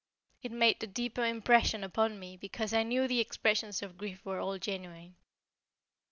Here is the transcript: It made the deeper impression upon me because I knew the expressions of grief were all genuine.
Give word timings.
It 0.41 0.51
made 0.51 0.79
the 0.79 0.87
deeper 0.87 1.23
impression 1.23 1.83
upon 1.83 2.17
me 2.19 2.35
because 2.35 2.73
I 2.73 2.81
knew 2.81 3.07
the 3.07 3.19
expressions 3.19 3.83
of 3.83 3.99
grief 3.99 4.25
were 4.25 4.39
all 4.39 4.57
genuine. 4.57 5.15